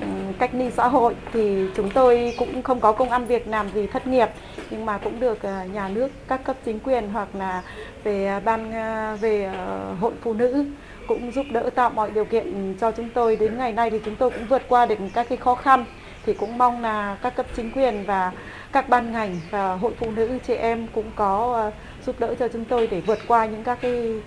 [0.00, 0.06] Ừ,
[0.38, 3.86] cách ly xã hội thì chúng tôi cũng không có công ăn việc làm gì
[3.86, 4.28] thất nghiệp,
[4.70, 7.62] nhưng mà cũng được à, nhà nước các cấp chính quyền hoặc là
[8.04, 10.64] về ban à, về à, hội phụ nữ
[11.06, 13.36] cũng giúp đỡ tạo mọi điều kiện cho chúng tôi.
[13.36, 15.84] Đến ngày nay thì chúng tôi cũng vượt qua được các cái khó khăn,
[16.26, 18.32] thì cũng mong là các cấp chính quyền và
[18.72, 21.70] các ban ngành và hội phụ nữ, chị em cũng có
[22.06, 24.22] giúp đỡ cho chúng tôi để vượt qua những các cái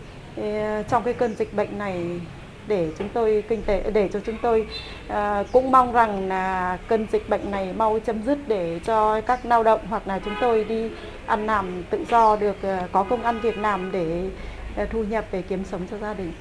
[0.90, 2.22] trong cái cơn dịch bệnh này
[2.70, 4.68] để chúng tôi kinh tế để cho chúng tôi
[5.08, 9.46] à, cũng mong rằng là cơn dịch bệnh này mau chấm dứt để cho các
[9.46, 10.90] lao động hoặc là chúng tôi đi
[11.26, 14.30] ăn làm tự do được à, có công ăn việc làm để
[14.78, 16.32] à, thu nhập để kiếm sống cho gia đình.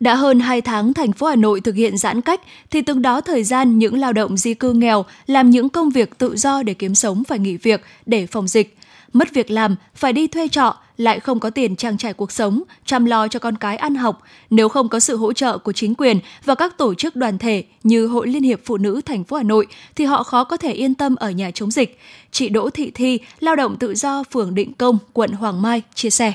[0.00, 3.20] Đã hơn 2 tháng thành phố Hà Nội thực hiện giãn cách thì từng đó
[3.20, 6.74] thời gian những lao động di cư nghèo làm những công việc tự do để
[6.74, 8.76] kiếm sống phải nghỉ việc để phòng dịch.
[9.12, 12.62] Mất việc làm, phải đi thuê trọ, lại không có tiền trang trải cuộc sống,
[12.84, 15.94] chăm lo cho con cái ăn học, nếu không có sự hỗ trợ của chính
[15.94, 19.36] quyền và các tổ chức đoàn thể như Hội Liên hiệp Phụ nữ thành phố
[19.36, 21.98] Hà Nội thì họ khó có thể yên tâm ở nhà chống dịch.
[22.30, 26.10] Chị Đỗ Thị Thi, lao động tự do phường Định Công, quận Hoàng Mai chia
[26.10, 26.32] sẻ.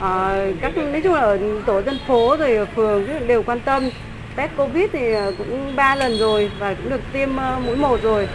[0.00, 3.90] À, các nói chung là ở tổ dân phố rồi phường đều quan tâm
[4.36, 8.02] test covid thì à, cũng 3 lần rồi và cũng được tiêm à, mũi một
[8.02, 8.28] rồi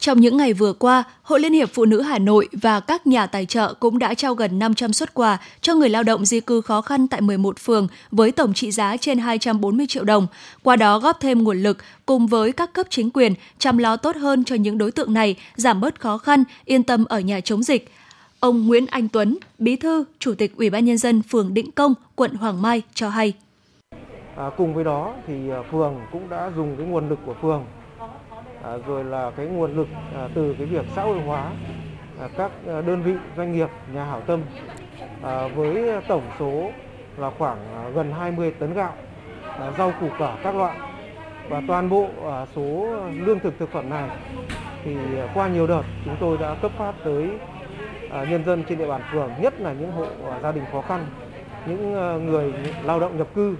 [0.00, 3.26] trong những ngày vừa qua, Hội Liên hiệp Phụ nữ Hà Nội và các nhà
[3.26, 6.60] tài trợ cũng đã trao gần 500 xuất quà cho người lao động di cư
[6.60, 10.26] khó khăn tại 11 phường với tổng trị giá trên 240 triệu đồng.
[10.62, 14.16] Qua đó góp thêm nguồn lực cùng với các cấp chính quyền chăm lo tốt
[14.16, 17.62] hơn cho những đối tượng này, giảm bớt khó khăn, yên tâm ở nhà chống
[17.62, 17.92] dịch.
[18.40, 21.94] Ông Nguyễn Anh Tuấn, Bí thư, Chủ tịch Ủy ban nhân dân phường Định Công,
[22.14, 23.32] quận Hoàng Mai cho hay.
[24.36, 27.64] À, cùng với đó thì à, phường cũng đã dùng cái nguồn lực của phường
[28.64, 31.50] À, rồi là cái nguồn lực à, từ cái việc xã hội hóa
[32.20, 34.40] à, các à, đơn vị doanh nghiệp nhà hảo tâm
[35.22, 36.70] à, với tổng số
[37.16, 38.92] là khoảng à, gần 20 tấn gạo
[39.78, 40.78] rau củ quả các loại.
[41.48, 42.08] Và toàn bộ
[42.54, 44.08] số lương thực thực phẩm này
[44.84, 44.96] thì
[45.34, 47.30] qua nhiều đợt chúng tôi đã cấp phát tới
[48.10, 50.06] nhân dân trên địa bàn phường nhất là những hộ
[50.42, 51.06] gia đình khó khăn
[51.66, 51.92] những
[52.26, 53.56] người lao động nhập cư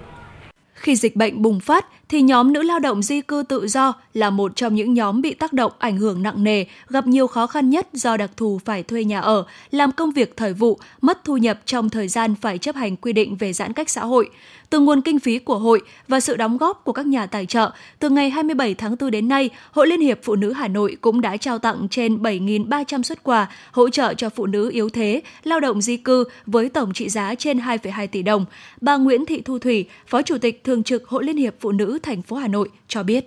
[0.80, 4.30] khi dịch bệnh bùng phát thì nhóm nữ lao động di cư tự do là
[4.30, 7.70] một trong những nhóm bị tác động ảnh hưởng nặng nề, gặp nhiều khó khăn
[7.70, 11.36] nhất do đặc thù phải thuê nhà ở, làm công việc thời vụ, mất thu
[11.36, 14.30] nhập trong thời gian phải chấp hành quy định về giãn cách xã hội.
[14.70, 17.70] Từ nguồn kinh phí của hội và sự đóng góp của các nhà tài trợ,
[17.98, 21.20] từ ngày 27 tháng 4 đến nay, Hội Liên hiệp Phụ nữ Hà Nội cũng
[21.20, 25.60] đã trao tặng trên 7.300 xuất quà hỗ trợ cho phụ nữ yếu thế, lao
[25.60, 28.44] động di cư với tổng trị giá trên 2,2 tỷ đồng.
[28.80, 31.98] Bà Nguyễn Thị Thu Thủy, Phó Chủ tịch Thường trực Hội Liên hiệp Phụ nữ
[32.02, 33.26] thành phố Hà Nội cho biết.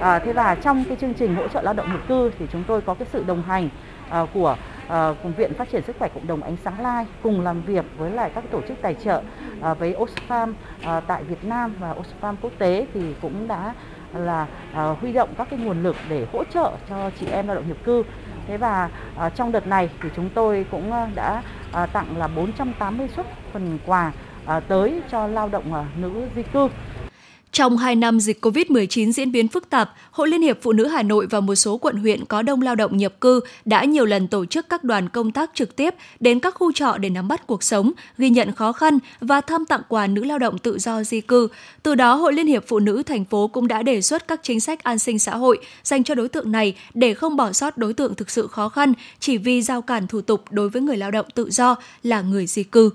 [0.00, 2.64] À, thế và trong cái chương trình hỗ trợ lao động nhập cư thì chúng
[2.68, 3.68] tôi có cái sự đồng hành
[4.10, 4.56] à, của
[4.88, 7.84] Ờ, cùng Viện Phát triển Sức khỏe Cộng đồng Ánh Sáng Lai cùng làm việc
[7.96, 9.22] với lại các tổ chức tài trợ
[9.60, 13.74] ờ, với Oxfam ờ, tại Việt Nam và Oxfam quốc tế thì cũng đã
[14.12, 14.46] là
[15.00, 17.76] huy động các cái nguồn lực để hỗ trợ cho chị em lao động nhập
[17.84, 18.02] cư.
[18.46, 18.90] Thế và
[19.34, 21.42] trong đợt này thì chúng tôi cũng đã
[21.92, 24.12] tặng là 480 suất phần quà
[24.68, 26.68] tới cho lao động nữ di cư.
[27.52, 31.02] Trong 2 năm dịch COVID-19 diễn biến phức tạp, Hội Liên hiệp Phụ nữ Hà
[31.02, 34.28] Nội và một số quận huyện có đông lao động nhập cư đã nhiều lần
[34.28, 37.46] tổ chức các đoàn công tác trực tiếp đến các khu trọ để nắm bắt
[37.46, 41.02] cuộc sống, ghi nhận khó khăn và thăm tặng quà nữ lao động tự do
[41.02, 41.48] di cư.
[41.82, 44.60] Từ đó, Hội Liên hiệp Phụ nữ thành phố cũng đã đề xuất các chính
[44.60, 47.94] sách an sinh xã hội dành cho đối tượng này để không bỏ sót đối
[47.94, 51.10] tượng thực sự khó khăn chỉ vì giao cản thủ tục đối với người lao
[51.10, 52.90] động tự do là người di cư.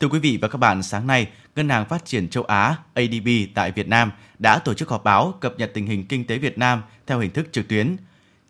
[0.00, 3.28] Thưa quý vị và các bạn, sáng nay, Ngân hàng Phát triển châu Á ADB
[3.54, 6.58] tại Việt Nam đã tổ chức họp báo cập nhật tình hình kinh tế Việt
[6.58, 7.96] Nam theo hình thức trực tuyến.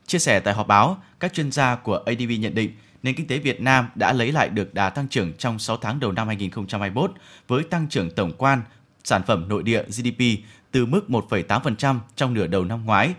[0.06, 2.70] Chia sẻ tại họp báo, các chuyên gia của ADB nhận định
[3.02, 6.00] nền kinh tế Việt Nam đã lấy lại được đà tăng trưởng trong 6 tháng
[6.00, 7.12] đầu năm 2021
[7.48, 8.62] với tăng trưởng tổng quan
[9.04, 10.22] sản phẩm nội địa GDP
[10.70, 13.14] từ mức 1,8% trong nửa đầu năm ngoái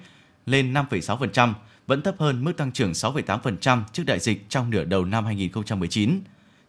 [0.45, 1.53] lên 5,6%,
[1.87, 6.19] vẫn thấp hơn mức tăng trưởng 6,8% trước đại dịch trong nửa đầu năm 2019.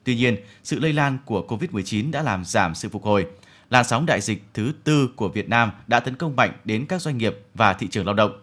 [0.09, 3.27] Tuy nhiên, sự lây lan của COVID-19 đã làm giảm sự phục hồi.
[3.71, 7.03] Làn sóng đại dịch thứ tư của Việt Nam đã tấn công mạnh đến các
[7.03, 8.41] doanh nghiệp và thị trường lao động.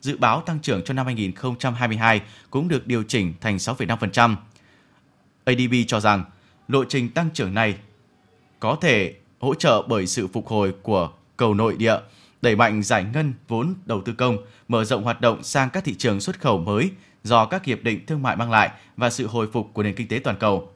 [0.00, 2.20] Dự báo tăng trưởng cho năm 2022
[2.50, 4.36] cũng được điều chỉnh thành 6,5%.
[5.44, 6.24] ADB cho rằng
[6.68, 7.74] lộ trình tăng trưởng này
[8.60, 11.96] có thể hỗ trợ bởi sự phục hồi của cầu nội địa,
[12.42, 15.94] đẩy mạnh giải ngân vốn đầu tư công, mở rộng hoạt động sang các thị
[15.94, 16.90] trường xuất khẩu mới
[17.24, 20.08] do các hiệp định thương mại mang lại và sự hồi phục của nền kinh
[20.08, 20.72] tế toàn cầu.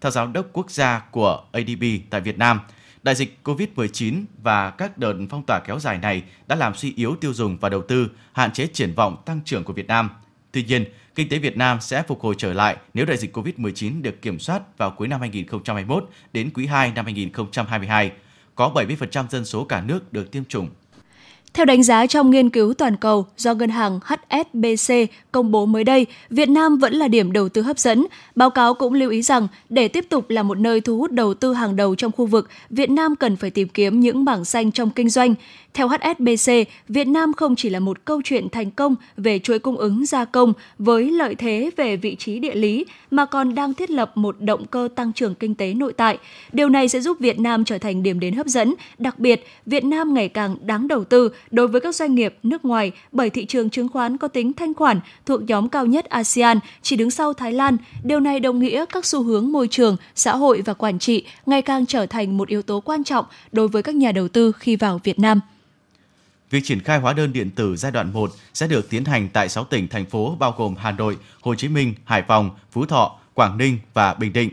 [0.00, 2.60] Theo giám đốc quốc gia của ADB tại Việt Nam,
[3.02, 7.16] đại dịch COVID-19 và các đợt phong tỏa kéo dài này đã làm suy yếu
[7.20, 10.10] tiêu dùng và đầu tư, hạn chế triển vọng tăng trưởng của Việt Nam.
[10.52, 10.84] Tuy nhiên,
[11.14, 14.38] kinh tế Việt Nam sẽ phục hồi trở lại nếu đại dịch COVID-19 được kiểm
[14.38, 18.12] soát vào cuối năm 2021 đến quý 2 năm 2022.
[18.54, 20.68] Có 70% dân số cả nước được tiêm chủng
[21.54, 24.94] theo đánh giá trong nghiên cứu toàn cầu do ngân hàng HSBC
[25.38, 28.06] công bố mới đây, Việt Nam vẫn là điểm đầu tư hấp dẫn.
[28.34, 31.34] Báo cáo cũng lưu ý rằng để tiếp tục là một nơi thu hút đầu
[31.34, 34.72] tư hàng đầu trong khu vực, Việt Nam cần phải tìm kiếm những mảng xanh
[34.72, 35.34] trong kinh doanh.
[35.74, 36.52] Theo HSBC,
[36.88, 40.24] Việt Nam không chỉ là một câu chuyện thành công về chuỗi cung ứng gia
[40.24, 44.36] công với lợi thế về vị trí địa lý, mà còn đang thiết lập một
[44.40, 46.18] động cơ tăng trưởng kinh tế nội tại.
[46.52, 49.84] Điều này sẽ giúp Việt Nam trở thành điểm đến hấp dẫn, đặc biệt Việt
[49.84, 53.44] Nam ngày càng đáng đầu tư đối với các doanh nghiệp nước ngoài bởi thị
[53.44, 57.32] trường chứng khoán có tính thanh khoản thuộc nhóm cao nhất ASEAN, chỉ đứng sau
[57.32, 57.76] Thái Lan.
[58.02, 61.62] Điều này đồng nghĩa các xu hướng môi trường, xã hội và quản trị ngày
[61.62, 64.76] càng trở thành một yếu tố quan trọng đối với các nhà đầu tư khi
[64.76, 65.40] vào Việt Nam.
[66.50, 69.48] Việc triển khai hóa đơn điện tử giai đoạn 1 sẽ được tiến hành tại
[69.48, 73.18] 6 tỉnh, thành phố bao gồm Hà Nội, Hồ Chí Minh, Hải Phòng, Phú Thọ,
[73.34, 74.50] Quảng Ninh và Bình Định.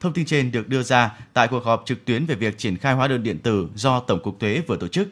[0.00, 2.94] Thông tin trên được đưa ra tại cuộc họp trực tuyến về việc triển khai
[2.94, 5.08] hóa đơn điện tử do Tổng cục Thuế vừa tổ chức.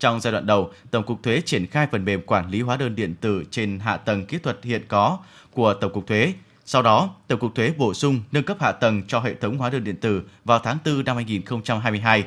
[0.00, 2.94] Trong giai đoạn đầu, Tổng cục Thuế triển khai phần mềm quản lý hóa đơn
[2.94, 5.18] điện tử trên hạ tầng kỹ thuật hiện có
[5.52, 6.32] của Tổng cục Thuế.
[6.64, 9.70] Sau đó, Tổng cục Thuế bổ sung nâng cấp hạ tầng cho hệ thống hóa
[9.70, 12.24] đơn điện tử vào tháng 4 năm 2022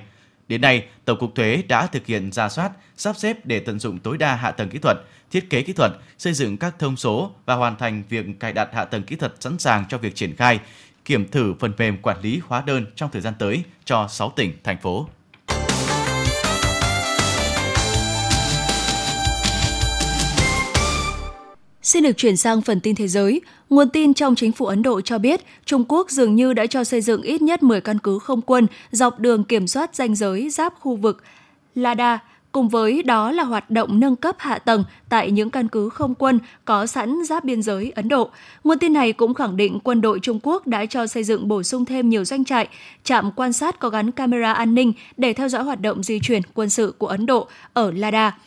[0.48, 4.00] Đến nay, Tổng cục Thuế đã thực hiện ra soát, sắp xếp để tận dụng
[4.00, 4.98] tối đa hạ tầng kỹ thuật,
[5.32, 8.70] thiết kế kỹ thuật, xây dựng các thông số và hoàn thành việc cài đặt
[8.74, 10.60] hạ tầng kỹ thuật sẵn sàng cho việc triển khai,
[11.06, 14.54] kiểm thử phần mềm quản lý hóa đơn trong thời gian tới cho 6 tỉnh,
[14.64, 15.08] thành phố.
[21.84, 23.42] Xin được chuyển sang phần tin thế giới.
[23.70, 26.84] Nguồn tin trong chính phủ Ấn Độ cho biết Trung Quốc dường như đã cho
[26.84, 30.50] xây dựng ít nhất 10 căn cứ không quân dọc đường kiểm soát danh giới
[30.50, 31.24] giáp khu vực
[31.76, 32.20] Lada,
[32.52, 36.16] cùng với đó là hoạt động nâng cấp hạ tầng tại những căn cứ không
[36.16, 38.30] quân có sẵn giáp biên giới Ấn Độ.
[38.64, 41.64] Nguồn tin này cũng khẳng định quân đội Trung Quốc đã cho xây dựng bổ
[41.64, 42.68] sung thêm nhiều doanh trại,
[43.04, 46.42] trạm quan sát có gắn camera an ninh để theo dõi hoạt động di chuyển
[46.54, 48.38] quân sự của Ấn Độ ở Lada.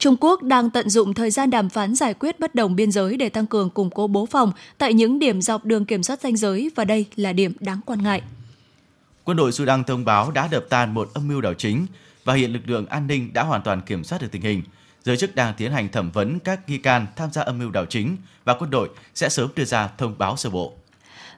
[0.00, 3.16] Trung Quốc đang tận dụng thời gian đàm phán giải quyết bất đồng biên giới
[3.16, 6.36] để tăng cường củng cố bố phòng tại những điểm dọc đường kiểm soát danh
[6.36, 8.22] giới và đây là điểm đáng quan ngại.
[9.24, 11.86] Quân đội Sudan thông báo đã đập tan một âm mưu đảo chính
[12.24, 14.62] và hiện lực lượng an ninh đã hoàn toàn kiểm soát được tình hình.
[15.04, 17.86] Giới chức đang tiến hành thẩm vấn các nghi can tham gia âm mưu đảo
[17.86, 20.72] chính và quân đội sẽ sớm đưa ra thông báo sơ bộ.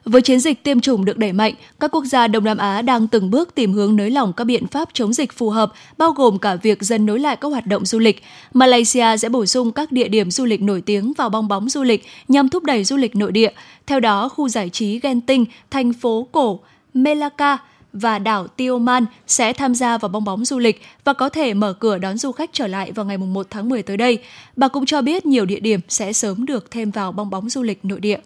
[0.05, 3.07] Với chiến dịch tiêm chủng được đẩy mạnh, các quốc gia Đông Nam Á đang
[3.07, 6.39] từng bước tìm hướng nới lỏng các biện pháp chống dịch phù hợp, bao gồm
[6.39, 8.23] cả việc dần nối lại các hoạt động du lịch.
[8.53, 11.83] Malaysia sẽ bổ sung các địa điểm du lịch nổi tiếng vào bong bóng du
[11.83, 13.51] lịch nhằm thúc đẩy du lịch nội địa.
[13.87, 16.59] Theo đó, khu giải trí Genting, thành phố cổ
[16.93, 17.57] Melaka
[17.93, 21.73] và đảo Tioman sẽ tham gia vào bong bóng du lịch và có thể mở
[21.73, 24.19] cửa đón du khách trở lại vào ngày 1 tháng 10 tới đây.
[24.55, 27.63] Bà cũng cho biết nhiều địa điểm sẽ sớm được thêm vào bong bóng du
[27.63, 28.19] lịch nội địa.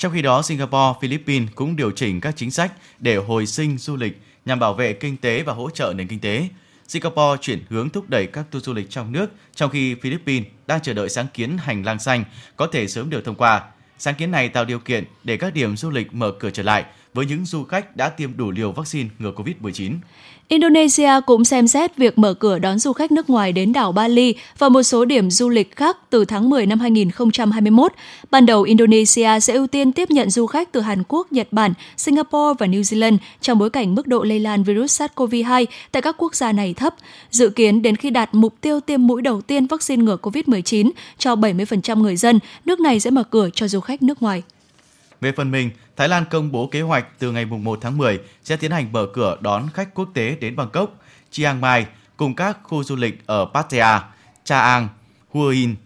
[0.00, 3.96] Trong khi đó, Singapore, Philippines cũng điều chỉnh các chính sách để hồi sinh du
[3.96, 6.48] lịch nhằm bảo vệ kinh tế và hỗ trợ nền kinh tế.
[6.88, 10.82] Singapore chuyển hướng thúc đẩy các tour du lịch trong nước, trong khi Philippines đang
[10.82, 12.24] chờ đợi sáng kiến hành lang xanh
[12.56, 13.62] có thể sớm được thông qua.
[13.98, 16.84] Sáng kiến này tạo điều kiện để các điểm du lịch mở cửa trở lại
[17.14, 19.92] với những du khách đã tiêm đủ liều vaccine ngừa COVID-19.
[20.50, 24.34] Indonesia cũng xem xét việc mở cửa đón du khách nước ngoài đến đảo Bali
[24.58, 27.92] và một số điểm du lịch khác từ tháng 10 năm 2021.
[28.30, 31.72] Ban đầu, Indonesia sẽ ưu tiên tiếp nhận du khách từ Hàn Quốc, Nhật Bản,
[31.96, 36.14] Singapore và New Zealand trong bối cảnh mức độ lây lan virus SARS-CoV-2 tại các
[36.18, 36.94] quốc gia này thấp.
[37.30, 41.34] Dự kiến đến khi đạt mục tiêu tiêm mũi đầu tiên vaccine ngừa COVID-19 cho
[41.34, 44.42] 70% người dân, nước này sẽ mở cửa cho du khách nước ngoài.
[45.20, 48.56] Về phần mình, Thái Lan công bố kế hoạch từ ngày 1 tháng 10 sẽ
[48.56, 50.98] tiến hành mở cửa đón khách quốc tế đến Bangkok,
[51.30, 51.86] Chiang Mai
[52.16, 54.04] cùng các khu du lịch ở Pattaya,
[54.44, 54.88] Cha Ang,
[55.30, 55.76] Hua Hin.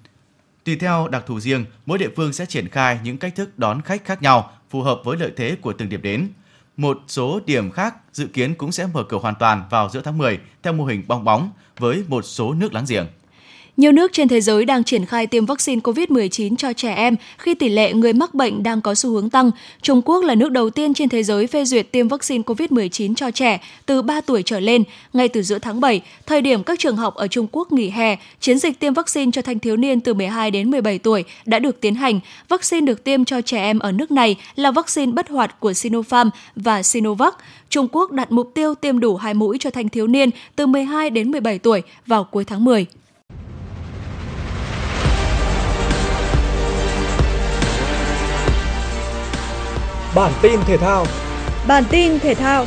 [0.65, 3.83] Tùy theo đặc thù riêng, mỗi địa phương sẽ triển khai những cách thức đón
[3.83, 6.29] khách khác nhau phù hợp với lợi thế của từng điểm đến.
[6.77, 10.19] Một số điểm khác dự kiến cũng sẽ mở cửa hoàn toàn vào giữa tháng
[10.19, 13.07] 10 theo mô hình bong bóng với một số nước láng giềng.
[13.77, 17.55] Nhiều nước trên thế giới đang triển khai tiêm vaccine COVID-19 cho trẻ em khi
[17.55, 19.51] tỷ lệ người mắc bệnh đang có xu hướng tăng.
[19.83, 23.31] Trung Quốc là nước đầu tiên trên thế giới phê duyệt tiêm vaccine COVID-19 cho
[23.31, 24.85] trẻ từ 3 tuổi trở lên.
[25.13, 28.17] Ngay từ giữa tháng 7, thời điểm các trường học ở Trung Quốc nghỉ hè,
[28.41, 31.81] chiến dịch tiêm vaccine cho thanh thiếu niên từ 12 đến 17 tuổi đã được
[31.81, 32.21] tiến hành.
[32.49, 36.31] Vaccine được tiêm cho trẻ em ở nước này là vaccine bất hoạt của Sinopharm
[36.57, 37.35] và Sinovac.
[37.71, 41.11] Trung Quốc đặt mục tiêu tiêm đủ hai mũi cho thanh thiếu niên từ 12
[41.11, 42.87] đến 17 tuổi vào cuối tháng 10.
[50.15, 51.07] Bản tin thể thao.
[51.69, 52.67] Bản tin thể thao.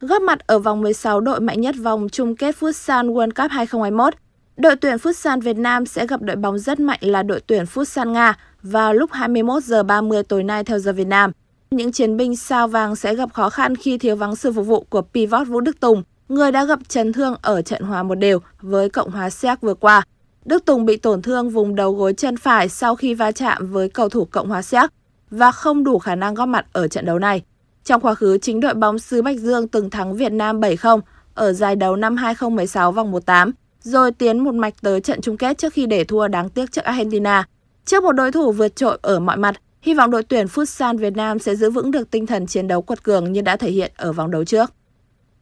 [0.00, 4.14] Góp mặt ở vòng 16 đội mạnh nhất vòng chung kết Futsal World Cup 2021,
[4.56, 8.10] đội tuyển Futsal Việt Nam sẽ gặp đội bóng rất mạnh là đội tuyển Futsal
[8.10, 11.32] Nga vào lúc 21 giờ 30 tối nay theo giờ Việt Nam.
[11.70, 14.86] Những chiến binh sao vàng sẽ gặp khó khăn khi thiếu vắng sự phục vụ
[14.90, 18.38] của pivot Vũ Đức Tùng, người đã gặp chấn thương ở trận hòa một đều
[18.60, 20.02] với Cộng hòa Séc vừa qua.
[20.44, 23.88] Đức Tùng bị tổn thương vùng đầu gối chân phải sau khi va chạm với
[23.88, 24.90] cầu thủ Cộng hòa Séc
[25.30, 27.42] và không đủ khả năng góp mặt ở trận đấu này.
[27.84, 31.00] Trong quá khứ, chính đội bóng xứ Bạch Dương từng thắng Việt Nam 7-0
[31.34, 33.50] ở giải đấu năm 2016 vòng 1-8,
[33.82, 36.84] rồi tiến một mạch tới trận chung kết trước khi để thua đáng tiếc trước
[36.84, 37.48] Argentina.
[37.84, 41.16] Trước một đối thủ vượt trội ở mọi mặt, hy vọng đội tuyển Futsal Việt
[41.16, 43.92] Nam sẽ giữ vững được tinh thần chiến đấu quật cường như đã thể hiện
[43.96, 44.70] ở vòng đấu trước.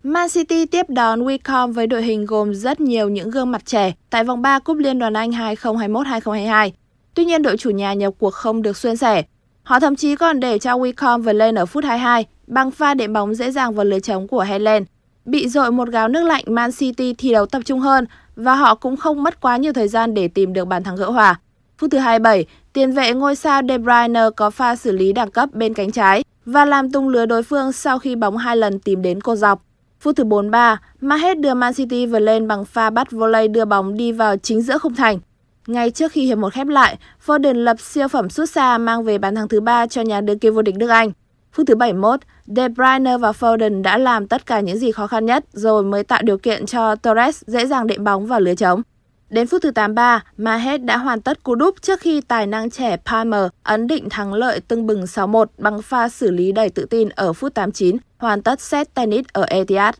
[0.02, 3.92] Man City tiếp đón Wycombe với đội hình gồm rất nhiều những gương mặt trẻ
[4.10, 6.70] tại vòng 3 Cúp Liên đoàn Anh 2021-2022.
[7.14, 9.22] Tuy nhiên đội chủ nhà nhập cuộc không được xuyên sẻ.
[9.62, 13.12] Họ thậm chí còn để cho Wycombe vượt lên ở phút 22 bằng pha đệm
[13.12, 14.84] bóng dễ dàng vào lưới trống của Helen.
[15.24, 18.06] Bị dội một gáo nước lạnh, Man City thi đấu tập trung hơn
[18.36, 21.10] và họ cũng không mất quá nhiều thời gian để tìm được bàn thắng gỡ
[21.10, 21.40] hòa.
[21.78, 25.48] Phút thứ 27, tiền vệ ngôi sao De Bruyne có pha xử lý đẳng cấp
[25.52, 29.02] bên cánh trái và làm tung lưới đối phương sau khi bóng hai lần tìm
[29.02, 29.65] đến cô dọc.
[30.06, 33.96] Phút thứ 43, Mahrez đưa Man City vượt lên bằng pha bắt volley đưa bóng
[33.96, 35.18] đi vào chính giữa khung thành.
[35.66, 39.18] Ngay trước khi hiệp một khép lại, Foden lập siêu phẩm sút xa mang về
[39.18, 41.12] bàn thắng thứ ba cho nhà đương kim vô địch nước Anh.
[41.52, 45.26] Phút thứ 71, De Bruyne và Foden đã làm tất cả những gì khó khăn
[45.26, 48.82] nhất rồi mới tạo điều kiện cho Torres dễ dàng đệm bóng vào lưới trống.
[49.30, 52.96] Đến phút thứ 83, Mahed đã hoàn tất cú đúp trước khi tài năng trẻ
[52.96, 57.08] Palmer ấn định thắng lợi tưng bừng 6-1 bằng pha xử lý đầy tự tin
[57.08, 59.94] ở phút 89, hoàn tất set tennis ở Etihad.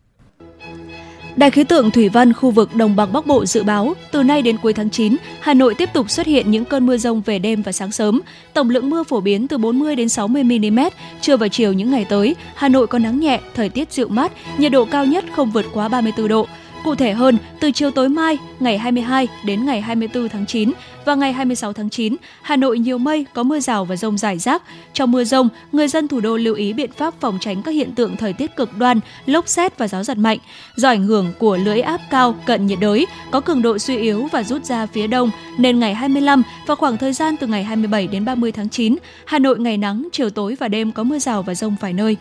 [1.36, 4.42] Đài khí tượng thủy văn khu vực đồng bằng Bắc Bộ dự báo từ nay
[4.42, 7.38] đến cuối tháng 9, Hà Nội tiếp tục xuất hiện những cơn mưa rông về
[7.38, 8.20] đêm và sáng sớm.
[8.54, 10.78] Tổng lượng mưa phổ biến từ 40 đến 60 mm.
[11.20, 14.32] Trưa và chiều những ngày tới, Hà Nội có nắng nhẹ, thời tiết dịu mát,
[14.58, 16.46] nhiệt độ cao nhất không vượt quá 34 độ.
[16.86, 20.72] Cụ thể hơn, từ chiều tối mai, ngày 22 đến ngày 24 tháng 9
[21.04, 24.38] và ngày 26 tháng 9, Hà Nội nhiều mây, có mưa rào và rông rải
[24.38, 24.62] rác.
[24.92, 27.94] Trong mưa rông, người dân thủ đô lưu ý biện pháp phòng tránh các hiện
[27.94, 30.38] tượng thời tiết cực đoan, lốc xét và gió giật mạnh.
[30.76, 34.28] Do ảnh hưởng của lưỡi áp cao cận nhiệt đới, có cường độ suy yếu
[34.32, 38.06] và rút ra phía đông, nên ngày 25 và khoảng thời gian từ ngày 27
[38.06, 38.96] đến 30 tháng 9,
[39.26, 42.16] Hà Nội ngày nắng, chiều tối và đêm có mưa rào và rông vài nơi.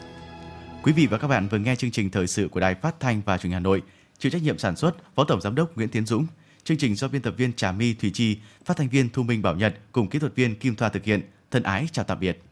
[0.83, 3.21] Quý vị và các bạn vừa nghe chương trình thời sự của Đài Phát thanh
[3.25, 3.81] và Truyền hình Hà Nội.
[4.19, 6.27] Chịu trách nhiệm sản xuất Phó Tổng giám đốc Nguyễn Tiến Dũng.
[6.63, 9.41] Chương trình do biên tập viên Trà My Thủy Chi, phát thanh viên Thu Minh
[9.41, 11.21] Bảo Nhật cùng kỹ thuật viên Kim Thoa thực hiện.
[11.51, 12.43] Thân ái chào tạm biệt.